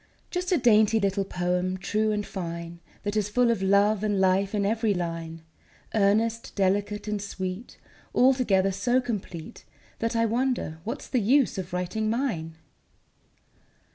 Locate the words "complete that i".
8.99-10.25